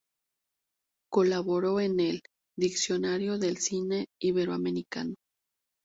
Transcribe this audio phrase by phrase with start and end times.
[1.11, 2.21] Colaboró en el
[2.57, 5.13] "Diccionario del Cine Iberoamericano.